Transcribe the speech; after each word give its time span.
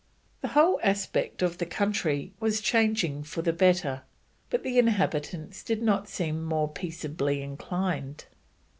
The 0.41 0.47
whole 0.57 0.79
aspect 0.81 1.43
of 1.43 1.59
the 1.59 1.65
country 1.67 2.33
was 2.39 2.59
changing 2.59 3.21
for 3.21 3.43
the 3.43 3.53
better, 3.53 4.01
but 4.49 4.63
the 4.63 4.79
inhabitants 4.79 5.61
did 5.63 5.83
not 5.83 6.07
seem 6.09 6.43
more 6.43 6.67
peaceably 6.67 7.43
inclined. 7.43 8.25